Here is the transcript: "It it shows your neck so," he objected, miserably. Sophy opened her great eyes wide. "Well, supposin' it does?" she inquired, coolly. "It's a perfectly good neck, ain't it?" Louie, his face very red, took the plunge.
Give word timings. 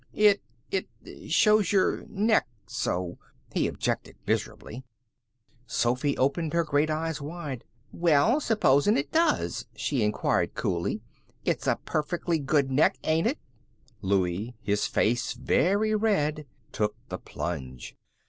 "It 0.15 0.41
it 0.71 0.87
shows 1.27 1.71
your 1.71 2.05
neck 2.09 2.47
so," 2.65 3.19
he 3.53 3.67
objected, 3.67 4.15
miserably. 4.25 4.83
Sophy 5.67 6.17
opened 6.17 6.53
her 6.53 6.63
great 6.63 6.89
eyes 6.89 7.21
wide. 7.21 7.65
"Well, 7.91 8.39
supposin' 8.41 8.97
it 8.97 9.11
does?" 9.11 9.67
she 9.75 10.01
inquired, 10.03 10.55
coolly. 10.55 11.01
"It's 11.45 11.67
a 11.67 11.77
perfectly 11.85 12.39
good 12.39 12.71
neck, 12.71 12.97
ain't 13.03 13.27
it?" 13.27 13.37
Louie, 14.01 14.55
his 14.63 14.87
face 14.87 15.33
very 15.33 15.93
red, 15.93 16.47
took 16.71 16.95
the 17.09 17.19
plunge. 17.19 17.95